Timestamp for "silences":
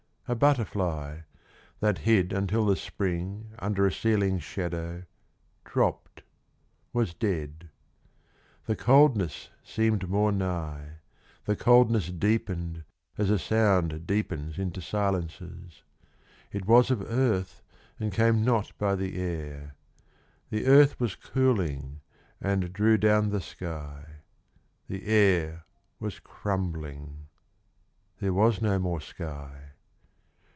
14.81-15.83